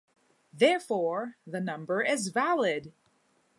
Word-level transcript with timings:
Therefore, 0.51 1.37
the 1.45 1.61
number 1.61 2.01
is 2.01 2.29
valid. 2.29 2.91